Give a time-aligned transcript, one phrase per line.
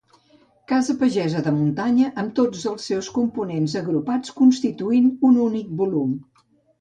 [0.69, 6.17] Casa pagesa de muntanya amb tots els seus components agrupats constituint un únic volum.